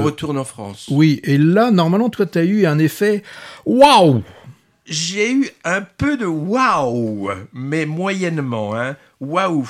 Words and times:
on 0.00 0.04
retourne 0.04 0.38
en 0.38 0.44
France. 0.44 0.88
Oui, 0.90 1.20
et 1.24 1.38
là, 1.38 1.70
normalement, 1.70 2.10
toi, 2.10 2.26
tu 2.26 2.38
as 2.38 2.44
eu 2.44 2.66
un 2.66 2.78
effet 2.78 3.22
waouh 3.66 4.22
J'ai 4.86 5.32
eu 5.32 5.50
un 5.64 5.82
peu 5.82 6.16
de 6.16 6.26
waouh, 6.26 7.30
mais 7.52 7.86
moyennement. 7.86 8.74
Hein. 8.74 8.96
Waouh 9.20 9.68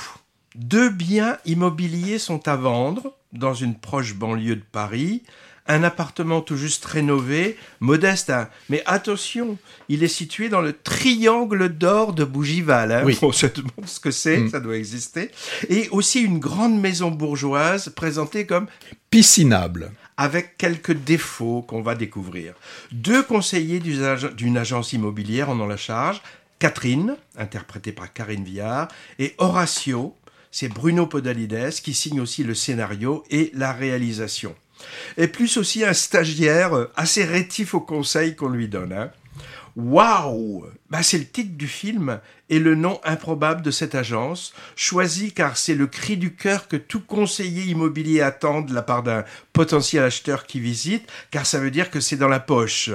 Deux 0.55 0.89
biens 0.89 1.37
immobiliers 1.45 2.19
sont 2.19 2.47
à 2.47 2.55
vendre 2.55 3.13
dans 3.33 3.53
une 3.53 3.75
proche 3.75 4.15
banlieue 4.15 4.57
de 4.57 4.63
Paris 4.71 5.23
un 5.67 5.83
appartement 5.83 6.41
tout 6.41 6.57
juste 6.57 6.83
rénové, 6.85 7.57
modeste, 7.79 8.29
hein. 8.29 8.49
mais 8.69 8.83
attention, 8.85 9.57
il 9.89 10.03
est 10.03 10.07
situé 10.07 10.49
dans 10.49 10.61
le 10.61 10.73
triangle 10.73 11.69
d'or 11.69 12.13
de 12.13 12.23
Bougival. 12.23 12.91
Hein. 12.91 13.05
On 13.21 13.31
se 13.31 13.47
demande 13.47 13.85
ce 13.85 13.99
que 13.99 14.11
c'est, 14.11 14.37
mm. 14.37 14.49
ça 14.49 14.59
doit 14.59 14.77
exister. 14.77 15.31
Et 15.69 15.87
aussi 15.91 16.21
une 16.21 16.39
grande 16.39 16.79
maison 16.79 17.11
bourgeoise 17.11 17.89
présentée 17.89 18.45
comme 18.45 18.67
piscinable 19.09 19.91
avec 20.21 20.55
quelques 20.55 20.93
défauts 20.93 21.63
qu'on 21.63 21.81
va 21.81 21.95
découvrir. 21.95 22.53
Deux 22.91 23.23
conseillers 23.23 23.79
d'une 23.79 24.57
agence 24.57 24.93
immobilière 24.93 25.49
en 25.49 25.59
ont 25.59 25.65
la 25.65 25.77
charge, 25.77 26.21
Catherine, 26.59 27.17
interprétée 27.35 27.91
par 27.91 28.13
Karine 28.13 28.43
Viard, 28.43 28.87
et 29.17 29.33
Horatio, 29.39 30.15
c'est 30.51 30.67
Bruno 30.67 31.07
Podalides 31.07 31.71
qui 31.81 31.95
signe 31.95 32.21
aussi 32.21 32.43
le 32.43 32.53
scénario 32.53 33.23
et 33.31 33.49
la 33.55 33.73
réalisation 33.73 34.55
et 35.17 35.27
plus 35.27 35.57
aussi 35.57 35.83
un 35.83 35.93
stagiaire 35.93 36.75
euh, 36.75 36.91
assez 36.95 37.23
rétif 37.23 37.73
au 37.73 37.81
conseil 37.81 38.35
qu'on 38.35 38.49
lui 38.49 38.67
donne. 38.67 38.93
Hein. 38.93 39.11
Waouh 39.75 40.65
bah, 40.89 41.03
C'est 41.03 41.17
le 41.17 41.25
titre 41.25 41.55
du 41.55 41.67
film 41.67 42.19
et 42.49 42.59
le 42.59 42.75
nom 42.75 42.99
improbable 43.03 43.61
de 43.61 43.71
cette 43.71 43.95
agence, 43.95 44.53
choisi 44.75 45.31
car 45.31 45.57
c'est 45.57 45.75
le 45.75 45.87
cri 45.87 46.17
du 46.17 46.35
cœur 46.35 46.67
que 46.67 46.77
tout 46.77 47.01
conseiller 47.01 47.63
immobilier 47.63 48.21
attend 48.21 48.61
de 48.61 48.73
la 48.73 48.81
part 48.81 49.03
d'un 49.03 49.23
potentiel 49.53 50.03
acheteur 50.03 50.45
qui 50.45 50.59
visite, 50.59 51.09
car 51.31 51.45
ça 51.45 51.59
veut 51.59 51.71
dire 51.71 51.89
que 51.89 51.99
c'est 51.99 52.17
dans 52.17 52.27
la 52.27 52.39
poche. 52.39 52.89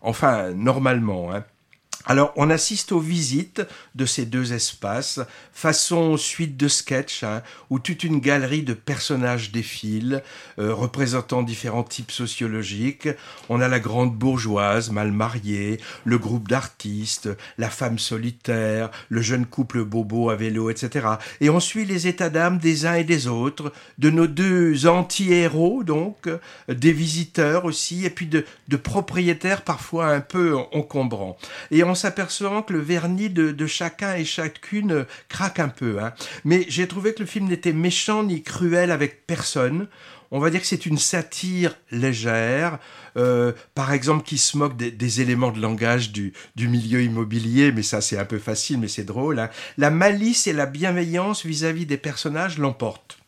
Enfin, 0.00 0.50
normalement. 0.52 1.34
Hein. 1.34 1.44
Alors, 2.06 2.32
on 2.36 2.48
assiste 2.48 2.92
aux 2.92 2.98
visites 2.98 3.60
de 3.94 4.06
ces 4.06 4.24
deux 4.24 4.54
espaces, 4.54 5.20
façon 5.52 6.16
suite 6.16 6.56
de 6.56 6.66
sketch, 6.66 7.24
hein, 7.24 7.42
où 7.68 7.78
toute 7.78 8.04
une 8.04 8.20
galerie 8.20 8.62
de 8.62 8.72
personnages 8.72 9.52
défile, 9.52 10.22
euh, 10.58 10.72
représentant 10.72 11.42
différents 11.42 11.84
types 11.84 12.10
sociologiques. 12.10 13.08
On 13.50 13.60
a 13.60 13.68
la 13.68 13.80
grande 13.80 14.16
bourgeoise 14.16 14.90
mal 14.90 15.12
mariée, 15.12 15.78
le 16.04 16.16
groupe 16.16 16.48
d'artistes, 16.48 17.28
la 17.58 17.68
femme 17.68 17.98
solitaire, 17.98 18.90
le 19.10 19.20
jeune 19.20 19.44
couple 19.44 19.84
bobo 19.84 20.30
à 20.30 20.36
vélo, 20.36 20.70
etc. 20.70 21.06
Et 21.42 21.50
on 21.50 21.60
suit 21.60 21.84
les 21.84 22.06
états 22.06 22.30
d'âme 22.30 22.56
des 22.56 22.86
uns 22.86 22.94
et 22.94 23.04
des 23.04 23.26
autres, 23.26 23.74
de 23.98 24.08
nos 24.08 24.26
deux 24.26 24.86
anti-héros, 24.86 25.84
donc, 25.84 26.30
des 26.68 26.92
visiteurs 26.92 27.66
aussi, 27.66 28.06
et 28.06 28.10
puis 28.10 28.26
de, 28.26 28.46
de 28.68 28.76
propriétaires 28.78 29.62
parfois 29.62 30.06
un 30.06 30.20
peu 30.20 30.56
encombrants. 30.72 31.36
Et 31.70 31.82
en 31.82 31.94
s'apercevant 32.00 32.62
que 32.62 32.72
le 32.72 32.80
vernis 32.80 33.30
de, 33.30 33.66
chacun 33.66 34.14
et 34.14 34.24
chacune 34.24 35.06
craque 35.28 35.60
un 35.60 35.68
peu. 35.68 36.02
Hein. 36.02 36.12
Mais 36.44 36.66
j'ai 36.68 36.88
trouvé 36.88 37.14
que 37.14 37.20
le 37.20 37.26
film 37.26 37.48
n'était 37.48 37.72
méchant 37.72 38.22
ni 38.22 38.42
cruel 38.42 38.90
avec 38.90 39.26
personne. 39.26 39.88
On 40.32 40.38
va 40.38 40.50
dire 40.50 40.60
que 40.60 40.66
c'est 40.66 40.86
une 40.86 40.98
satire 40.98 41.76
légère, 41.90 42.78
euh, 43.16 43.52
par 43.74 43.92
exemple 43.92 44.24
qui 44.24 44.38
se 44.38 44.56
moque 44.56 44.76
des, 44.76 45.20
éléments 45.20 45.50
de 45.50 45.60
langage 45.60 46.12
du, 46.12 46.32
milieu 46.56 47.02
immobilier, 47.02 47.72
mais 47.72 47.82
ça 47.82 48.00
c'est 48.00 48.18
un 48.18 48.24
peu 48.24 48.38
facile, 48.38 48.78
mais 48.78 48.88
c'est 48.88 49.04
drôle. 49.04 49.40
Hein. 49.40 49.50
La 49.76 49.90
malice 49.90 50.46
et 50.46 50.52
la 50.52 50.66
bienveillance 50.66 51.44
vis-à-vis 51.44 51.86
des 51.86 51.96
personnages 51.96 52.58
l'emportent. 52.58 53.18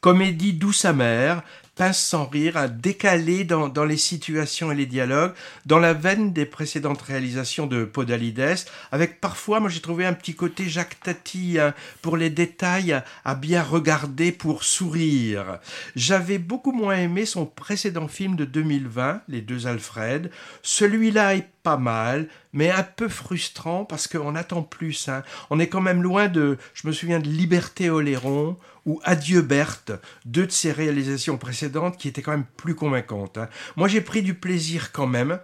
Comédie 0.00 0.52
douce 0.52 0.84
amère, 0.84 1.42
pince 1.76 1.98
sans 1.98 2.26
rire, 2.26 2.56
un 2.56 2.68
décalé 2.68 3.44
dans, 3.44 3.68
dans, 3.68 3.84
les 3.84 3.98
situations 3.98 4.72
et 4.72 4.74
les 4.74 4.86
dialogues, 4.86 5.34
dans 5.66 5.78
la 5.78 5.92
veine 5.92 6.32
des 6.32 6.46
précédentes 6.46 7.02
réalisations 7.02 7.66
de 7.66 7.84
Podalides, 7.84 8.56
avec 8.90 9.20
parfois, 9.20 9.60
moi 9.60 9.68
j'ai 9.68 9.80
trouvé 9.80 10.06
un 10.06 10.14
petit 10.14 10.34
côté 10.34 10.68
Jacques 10.68 10.98
Tati 11.00 11.58
hein, 11.58 11.74
pour 12.02 12.16
les 12.16 12.30
détails 12.30 13.00
à 13.24 13.34
bien 13.34 13.62
regarder 13.62 14.32
pour 14.32 14.64
sourire. 14.64 15.58
J'avais 15.94 16.38
beaucoup 16.38 16.72
moins 16.72 16.96
aimé 16.96 17.26
son 17.26 17.46
précédent 17.46 18.08
film 18.08 18.36
de 18.36 18.44
2020, 18.44 19.22
Les 19.28 19.42
deux 19.42 19.66
Alfred. 19.66 20.30
Celui-là 20.62 21.36
est 21.36 21.48
pas 21.66 21.76
mal, 21.76 22.28
mais 22.52 22.70
un 22.70 22.84
peu 22.84 23.08
frustrant 23.08 23.84
parce 23.84 24.06
qu'on 24.06 24.36
attend 24.36 24.62
plus. 24.62 25.08
Hein. 25.08 25.24
On 25.50 25.58
est 25.58 25.66
quand 25.66 25.80
même 25.80 26.00
loin 26.00 26.28
de, 26.28 26.58
je 26.74 26.86
me 26.86 26.92
souviens 26.92 27.18
de 27.18 27.26
Liberté 27.26 27.90
Oléron 27.90 28.56
ou 28.84 29.00
Adieu 29.02 29.42
Berthe, 29.42 29.90
deux 30.26 30.46
de 30.46 30.52
ses 30.52 30.70
réalisations 30.70 31.38
précédentes 31.38 31.96
qui 31.96 32.06
étaient 32.06 32.22
quand 32.22 32.30
même 32.30 32.46
plus 32.56 32.76
convaincantes. 32.76 33.36
Hein. 33.36 33.48
Moi 33.74 33.88
j'ai 33.88 34.00
pris 34.00 34.22
du 34.22 34.34
plaisir 34.34 34.92
quand 34.92 35.08
même, 35.08 35.40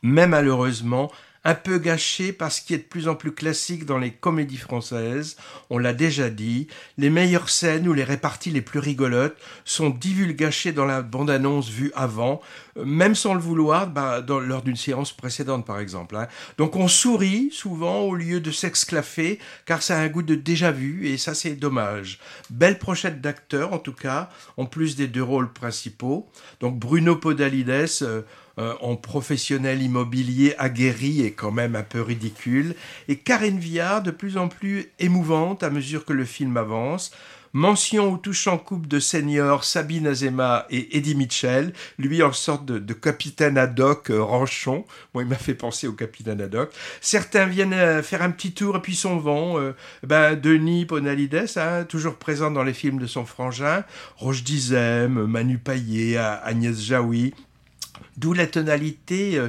mais 0.00 0.26
malheureusement, 0.26 1.12
un 1.44 1.54
peu 1.54 1.78
gâché 1.78 2.32
par 2.32 2.52
ce 2.52 2.62
qui 2.62 2.74
est 2.74 2.78
de 2.78 2.82
plus 2.82 3.08
en 3.08 3.14
plus 3.14 3.32
classique 3.32 3.84
dans 3.84 3.98
les 3.98 4.12
comédies 4.12 4.56
françaises. 4.56 5.36
On 5.70 5.78
l'a 5.78 5.92
déjà 5.92 6.30
dit, 6.30 6.68
les 6.98 7.10
meilleures 7.10 7.48
scènes 7.48 7.88
ou 7.88 7.92
les 7.92 8.04
réparties 8.04 8.50
les 8.50 8.60
plus 8.62 8.78
rigolotes 8.78 9.36
sont 9.64 9.90
divulgachées 9.90 10.72
dans 10.72 10.84
la 10.84 11.02
bande-annonce 11.02 11.68
vue 11.68 11.92
avant, 11.94 12.40
même 12.76 13.14
sans 13.14 13.34
le 13.34 13.40
vouloir, 13.40 13.88
bah, 13.88 14.24
lors 14.26 14.62
d'une 14.62 14.76
séance 14.76 15.12
précédente 15.12 15.66
par 15.66 15.80
exemple. 15.80 16.16
Hein. 16.16 16.28
Donc 16.58 16.76
on 16.76 16.88
sourit 16.88 17.50
souvent 17.52 18.02
au 18.02 18.14
lieu 18.14 18.40
de 18.40 18.50
s'exclaffer, 18.50 19.38
car 19.66 19.82
ça 19.82 19.98
a 19.98 20.02
un 20.02 20.08
goût 20.08 20.22
de 20.22 20.34
déjà 20.34 20.70
vu, 20.70 21.08
et 21.08 21.18
ça 21.18 21.34
c'est 21.34 21.54
dommage. 21.54 22.18
Belle 22.50 22.78
prochette 22.78 23.20
d'acteurs 23.20 23.72
en 23.72 23.78
tout 23.78 23.92
cas, 23.92 24.30
en 24.56 24.66
plus 24.66 24.96
des 24.96 25.08
deux 25.08 25.22
rôles 25.22 25.52
principaux. 25.52 26.28
Donc 26.60 26.78
Bruno 26.78 27.16
Podalides, 27.16 28.02
euh, 28.02 28.22
euh, 28.58 28.74
en 28.82 28.96
professionnel 28.96 29.82
immobilier 29.82 30.54
aguerri 30.58 31.22
et 31.22 31.32
quand 31.32 31.50
même 31.50 31.74
un 31.74 31.82
peu 31.82 32.02
ridicule, 32.02 32.74
et 33.08 33.16
Karen 33.16 33.58
Viard 33.58 34.02
de 34.02 34.10
plus 34.10 34.36
en 34.36 34.48
plus 34.48 34.90
émouvante 34.98 35.62
à 35.62 35.70
mesure 35.70 36.04
que 36.04 36.12
le 36.12 36.26
film 36.26 36.58
avance. 36.58 37.12
Mention 37.54 38.12
au 38.12 38.16
touchant 38.16 38.56
couple 38.56 38.88
de 38.88 38.98
seniors 38.98 39.64
Sabine 39.64 40.06
Azema 40.06 40.66
et 40.70 40.96
Eddie 40.96 41.14
Mitchell, 41.14 41.72
lui 41.98 42.22
en 42.22 42.32
sorte 42.32 42.66
de, 42.66 42.92
capitaine 42.94 43.58
ad 43.58 43.78
hoc 43.78 44.10
euh, 44.10 44.22
ranchon. 44.22 44.86
Moi, 45.12 45.22
il 45.22 45.28
m'a 45.28 45.36
fait 45.36 45.54
penser 45.54 45.86
au 45.86 45.92
capitaine 45.92 46.40
ad 46.40 46.54
hoc. 46.54 46.72
Certains 47.00 47.46
viennent 47.46 47.74
euh, 47.74 48.02
faire 48.02 48.22
un 48.22 48.30
petit 48.30 48.52
tour 48.52 48.76
et 48.76 48.80
puis 48.80 48.96
s'en 48.96 49.18
vont. 49.18 49.74
ben, 50.02 50.34
Denis 50.34 50.86
Ponalides, 50.86 51.46
hein, 51.56 51.84
toujours 51.84 52.16
présent 52.16 52.50
dans 52.50 52.64
les 52.64 52.74
films 52.74 52.98
de 52.98 53.06
son 53.06 53.24
frangin. 53.24 53.84
Roche 54.16 54.44
Dizem, 54.44 55.26
Manu 55.26 55.58
Paillet, 55.58 56.16
Agnès 56.16 56.78
Jaoui. 56.78 57.34
D'où 58.16 58.32
la 58.32 58.46
tonalité 58.46 59.36
euh, 59.36 59.48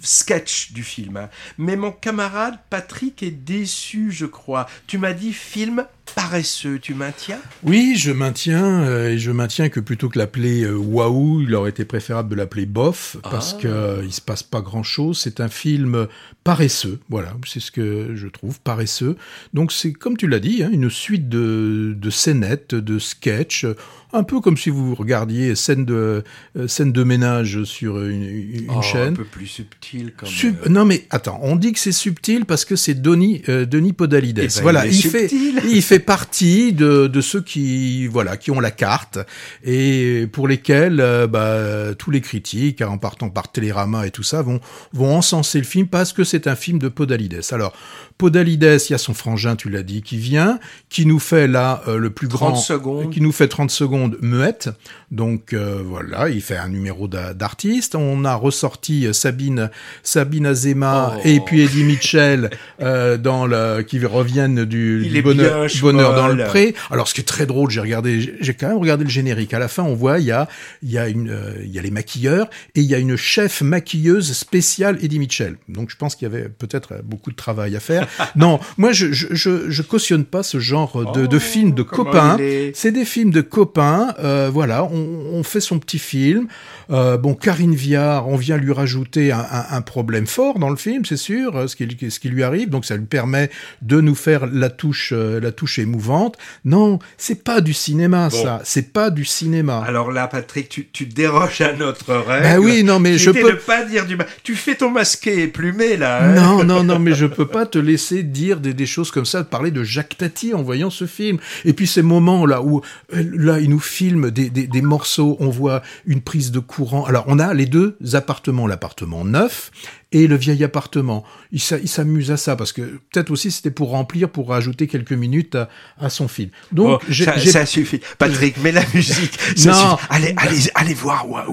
sketch 0.00 0.72
du 0.72 0.82
film. 0.82 1.16
Hein. 1.16 1.30
Mais 1.58 1.76
mon 1.76 1.92
camarade 1.92 2.58
Patrick 2.70 3.22
est 3.22 3.30
déçu, 3.30 4.10
je 4.12 4.26
crois. 4.26 4.68
Tu 4.86 4.98
m'as 4.98 5.12
dit 5.12 5.32
film 5.32 5.86
paresseux, 6.14 6.78
tu 6.78 6.94
maintiens? 6.94 7.38
Oui, 7.62 7.94
je 7.96 8.12
maintiens, 8.12 8.82
euh, 8.82 9.10
et 9.10 9.18
je 9.18 9.30
maintiens 9.30 9.68
que 9.68 9.80
plutôt 9.80 10.08
que 10.08 10.18
l'appeler 10.18 10.62
euh, 10.62 10.74
waouh, 10.74 11.42
il 11.42 11.54
aurait 11.54 11.70
été 11.70 11.84
préférable 11.84 12.30
de 12.30 12.34
l'appeler 12.34 12.66
bof, 12.66 13.16
parce 13.22 13.54
qu'il 13.54 13.70
ah. 13.70 13.98
que 13.98 14.04
il 14.04 14.12
se 14.12 14.20
passe 14.20 14.42
pas 14.42 14.60
grand-chose. 14.60 15.18
C'est 15.18 15.40
un 15.40 15.48
film 15.48 16.06
paresseux, 16.44 17.00
voilà, 17.08 17.34
c'est 17.46 17.60
ce 17.60 17.70
que 17.70 18.12
je 18.14 18.28
trouve, 18.28 18.60
paresseux. 18.60 19.16
Donc 19.52 19.72
c'est, 19.72 19.92
comme 19.92 20.16
tu 20.16 20.26
l'as 20.26 20.40
dit, 20.40 20.62
hein, 20.62 20.70
une 20.72 20.90
suite 20.90 21.28
de, 21.28 21.94
de 21.96 22.10
scénettes, 22.10 22.74
de 22.74 22.98
sketchs, 22.98 23.66
un 24.12 24.22
peu 24.22 24.40
comme 24.40 24.56
si 24.56 24.70
vous 24.70 24.94
regardiez 24.94 25.54
scène 25.54 25.84
de, 25.84 26.22
scène 26.68 26.92
de 26.92 27.02
ménage 27.02 27.64
sur 27.64 28.00
une, 28.00 28.22
une 28.22 28.66
oh, 28.68 28.82
chaîne. 28.82 29.14
Un 29.14 29.16
peu 29.16 29.24
plus 29.24 29.46
subtil. 29.46 30.12
Euh, 30.44 30.68
non 30.68 30.84
mais 30.84 31.06
attends, 31.10 31.38
on 31.42 31.56
dit 31.56 31.72
que 31.72 31.78
c'est 31.78 31.92
subtil 31.92 32.44
parce 32.44 32.64
que 32.64 32.76
c'est 32.76 32.94
Denis, 32.94 33.42
euh, 33.48 33.66
Denis 33.66 33.92
Podalides. 33.92 34.38
Eh 34.38 34.46
ben, 34.46 34.62
voilà, 34.62 34.86
il, 34.86 35.02
fait, 35.02 35.30
il 35.32 35.82
fait 35.82 35.98
partie 36.04 36.72
de, 36.72 37.06
de 37.06 37.20
ceux 37.20 37.40
qui, 37.40 38.06
voilà, 38.06 38.36
qui 38.36 38.50
ont 38.50 38.60
la 38.60 38.70
carte 38.70 39.18
et 39.64 40.28
pour 40.32 40.48
lesquels 40.48 41.00
euh, 41.00 41.26
bah, 41.26 41.94
tous 41.98 42.10
les 42.10 42.20
critiques, 42.20 42.82
en 42.82 42.98
partant 42.98 43.30
par 43.30 43.50
Télérama 43.50 44.06
et 44.06 44.10
tout 44.10 44.22
ça, 44.22 44.42
vont, 44.42 44.60
vont 44.92 45.16
encenser 45.16 45.58
le 45.58 45.64
film 45.64 45.88
parce 45.88 46.12
que 46.12 46.24
c'est 46.24 46.46
un 46.46 46.56
film 46.56 46.78
de 46.78 46.88
Podalides. 46.88 47.40
Alors, 47.50 47.72
Podalides, 48.18 48.78
il 48.88 48.92
y 48.92 48.94
a 48.94 48.98
son 48.98 49.14
frangin, 49.14 49.56
tu 49.56 49.70
l'as 49.70 49.82
dit, 49.82 50.02
qui 50.02 50.16
vient, 50.16 50.60
qui 50.88 51.06
nous 51.06 51.18
fait 51.18 51.48
là 51.48 51.82
le 51.86 52.10
plus 52.10 52.28
grand, 52.28 52.54
secondes. 52.54 53.10
qui 53.10 53.20
nous 53.20 53.32
fait 53.32 53.48
30 53.48 53.70
secondes 53.70 54.16
muette. 54.20 54.70
Donc 55.10 55.52
voilà, 55.52 56.28
il 56.28 56.40
fait 56.40 56.56
un 56.56 56.68
numéro 56.68 57.08
d'artiste. 57.08 57.96
On 57.96 58.24
a 58.24 58.34
ressorti 58.34 59.12
Sabine 59.12 59.70
Sabine, 60.02 60.46
Azema 60.46 61.14
oh. 61.16 61.20
et 61.24 61.40
puis 61.40 61.62
Eddie 61.62 61.84
Mitchell 61.84 62.50
euh, 62.80 63.16
dans 63.16 63.46
le, 63.46 63.82
qui 63.82 64.04
reviennent 64.04 64.64
du, 64.64 65.22
bonheur, 65.22 65.68
bonheur 65.94 66.14
dans 66.14 66.28
le 66.28 66.44
pré. 66.44 66.74
Alors, 66.90 67.08
ce 67.08 67.14
qui 67.14 67.20
est 67.20 67.24
très 67.24 67.46
drôle, 67.46 67.70
j'ai 67.70 67.80
regardé, 67.80 68.36
j'ai 68.40 68.54
quand 68.54 68.68
même 68.68 68.78
regardé 68.78 69.04
le 69.04 69.10
générique. 69.10 69.54
À 69.54 69.58
la 69.58 69.68
fin, 69.68 69.82
on 69.82 69.94
voit, 69.94 70.18
il 70.18 70.26
y 70.26 70.32
a, 70.32 70.48
il 70.82 70.90
y 70.90 70.98
a 70.98 71.08
une, 71.08 71.30
euh, 71.30 71.54
il 71.62 71.70
y 71.70 71.78
a 71.78 71.82
les 71.82 71.90
maquilleurs 71.90 72.48
et 72.74 72.80
il 72.80 72.86
y 72.86 72.94
a 72.94 72.98
une 72.98 73.16
chef 73.16 73.62
maquilleuse 73.62 74.32
spéciale 74.32 74.98
Eddie 75.02 75.18
Mitchell. 75.18 75.56
Donc, 75.68 75.90
je 75.90 75.96
pense 75.96 76.16
qu'il 76.16 76.28
y 76.28 76.34
avait 76.34 76.48
peut-être 76.48 77.02
beaucoup 77.04 77.30
de 77.30 77.36
travail 77.36 77.76
à 77.76 77.80
faire. 77.80 78.08
non, 78.36 78.60
moi, 78.76 78.92
je, 78.92 79.12
je, 79.12 79.28
je, 79.30 79.70
je, 79.70 79.82
cautionne 79.82 80.24
pas 80.24 80.42
ce 80.42 80.58
genre 80.58 81.12
de, 81.12 81.26
de 81.26 81.36
oh, 81.36 81.40
films 81.40 81.72
de 81.72 81.82
copains. 81.82 82.36
C'est 82.74 82.92
des 82.92 83.04
films 83.04 83.30
de 83.30 83.40
copains. 83.40 84.14
Euh, 84.18 84.50
voilà, 84.52 84.84
on, 84.84 85.26
on, 85.32 85.42
fait 85.42 85.60
son 85.60 85.78
petit 85.78 85.98
film. 85.98 86.48
Euh, 86.90 87.16
bon, 87.16 87.34
Karine 87.34 87.74
Viard, 87.74 88.28
on 88.28 88.36
vient 88.36 88.56
lui 88.56 88.72
rajouter 88.72 89.32
un, 89.32 89.38
un, 89.50 89.64
un 89.70 89.80
problème 89.82 90.26
fort 90.26 90.58
dans 90.58 90.70
le 90.70 90.76
film, 90.76 91.04
c'est 91.04 91.16
sûr, 91.16 91.68
ce 91.68 91.76
qui, 91.76 92.10
ce 92.10 92.20
qui 92.20 92.28
lui 92.28 92.42
arrive. 92.42 92.70
Donc, 92.70 92.84
ça 92.84 92.96
lui 92.96 93.06
permet 93.06 93.50
de 93.82 94.00
nous 94.00 94.14
faire 94.14 94.46
la 94.46 94.70
touche, 94.70 95.12
la 95.12 95.52
touche 95.52 95.78
émouvante. 95.84 96.36
Non, 96.64 96.98
c'est 97.16 97.44
pas 97.44 97.60
du 97.60 97.72
cinéma, 97.72 98.28
ça. 98.30 98.60
C'est 98.64 98.92
pas 98.92 99.10
du 99.10 99.24
cinéma. 99.24 99.82
Alors 99.86 100.10
là, 100.10 100.26
Patrick, 100.26 100.68
tu, 100.68 100.88
tu 100.92 101.06
déroges 101.06 101.60
à 101.60 101.72
notre 101.72 102.14
rêve. 102.14 102.42
Ben 102.42 102.58
oui, 102.58 102.82
non, 102.82 102.98
mais 102.98 103.16
je 103.16 103.30
peux 103.30 103.56
pas 103.56 103.84
dire 103.84 104.06
du 104.06 104.16
mal. 104.16 104.26
Tu 104.42 104.56
fais 104.56 104.74
ton 104.74 104.90
masqué 104.90 105.42
et 105.42 105.46
plumé 105.48 105.96
là. 105.96 106.24
Hein 106.24 106.34
non, 106.34 106.64
non, 106.64 106.82
non, 106.82 106.98
mais 107.04 107.14
je 107.14 107.26
peux 107.26 107.46
pas 107.46 107.66
te 107.66 107.78
laisser 107.78 108.22
dire 108.22 108.60
des, 108.60 108.74
des 108.74 108.86
choses 108.86 109.10
comme 109.10 109.24
ça, 109.24 109.42
de 109.42 109.48
parler 109.48 109.70
de 109.70 109.84
Jacques 109.84 110.18
Tati 110.18 110.54
en 110.54 110.62
voyant 110.62 110.90
ce 110.90 111.06
film. 111.06 111.38
Et 111.64 111.72
puis 111.72 111.86
ces 111.86 112.02
moments 112.02 112.46
là 112.46 112.62
où 112.62 112.80
euh, 113.14 113.24
là 113.34 113.60
il 113.60 113.70
nous 113.70 113.80
filme 113.80 114.30
des, 114.30 114.50
des, 114.50 114.66
des 114.66 114.82
morceaux, 114.82 115.36
on 115.40 115.48
voit 115.48 115.82
une 116.06 116.20
prise 116.20 116.50
de 116.50 116.58
courant. 116.58 117.04
Alors 117.04 117.24
on 117.28 117.38
a 117.38 117.54
les 117.54 117.66
deux 117.66 117.96
appartements, 118.14 118.66
l'appartement 118.66 119.24
neuf 119.24 119.70
et 120.14 120.28
le 120.28 120.36
vieil 120.36 120.62
appartement. 120.62 121.24
Il 121.52 121.60
s'amuse 121.60 122.30
à 122.30 122.36
ça 122.36 122.56
parce 122.56 122.72
que 122.72 122.82
peut-être 123.12 123.30
aussi 123.30 123.50
c'était 123.50 123.72
pour 123.72 123.90
remplir, 123.90 124.30
pour 124.30 124.48
rajouter 124.48 124.86
quelques 124.86 125.12
minutes 125.12 125.58
à, 125.98 126.08
son 126.08 126.28
film. 126.28 126.50
Donc 126.72 127.02
ça, 127.10 127.66
suffit. 127.66 128.00
Patrick, 128.16 128.56
mets 128.58 128.72
la 128.72 128.84
musique. 128.94 129.36
non. 129.66 129.98
Allez, 130.08 130.32
allez, 130.36 130.58
allez 130.74 130.94
voir 130.94 131.28
Waouh. 131.28 131.52